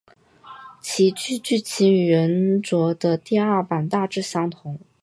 [0.81, 4.79] 其剧剧情与原着的第二版大致相同。